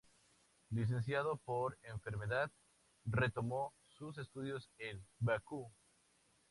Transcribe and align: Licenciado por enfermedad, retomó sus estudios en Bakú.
Licenciado 0.71 1.37
por 1.45 1.77
enfermedad, 1.83 2.49
retomó 3.05 3.71
sus 3.87 4.17
estudios 4.17 4.67
en 4.79 5.05
Bakú. 5.19 5.71